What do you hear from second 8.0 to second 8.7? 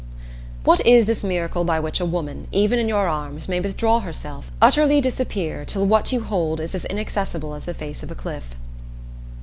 of a cliff?